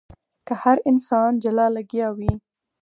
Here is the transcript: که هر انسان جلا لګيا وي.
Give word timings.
که 0.47 0.53
هر 0.63 0.77
انسان 0.89 1.31
جلا 1.43 1.67
لګيا 1.75 2.07
وي. 2.17 2.33